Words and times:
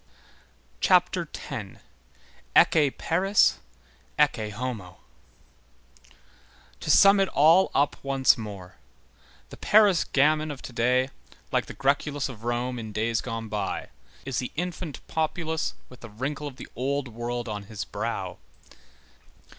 CHAPTER 0.79 1.29
X—ECCE 1.31 2.89
PARIS, 2.97 3.59
ECCE 4.17 4.49
HOMO 4.49 4.97
To 6.79 6.89
sum 6.89 7.19
it 7.19 7.27
all 7.27 7.69
up 7.75 7.97
once 8.03 8.35
more, 8.35 8.77
the 9.51 9.57
Paris 9.57 10.03
gamin 10.03 10.49
of 10.49 10.63
to 10.63 10.73
day, 10.73 11.11
like 11.51 11.67
the 11.67 11.75
græculus 11.75 12.29
of 12.29 12.43
Rome 12.43 12.79
in 12.79 12.91
days 12.91 13.21
gone 13.21 13.47
by, 13.47 13.89
is 14.25 14.39
the 14.39 14.51
infant 14.55 15.05
populace 15.05 15.75
with 15.87 15.99
the 15.99 16.09
wrinkle 16.09 16.47
of 16.47 16.55
the 16.55 16.67
old 16.75 17.07
world 17.07 17.47
on 17.47 17.65
his 17.65 17.85
brow. 17.85 18.39